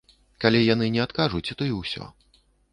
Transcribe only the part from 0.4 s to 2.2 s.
Калі яны не адкажуць, то і ўсё.